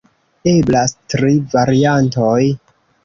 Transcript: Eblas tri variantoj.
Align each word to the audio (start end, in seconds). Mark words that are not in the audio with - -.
Eblas 0.51 0.95
tri 1.15 1.31
variantoj. 1.53 2.39